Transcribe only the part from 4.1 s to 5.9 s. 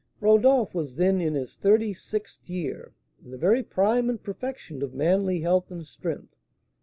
perfection of manly health and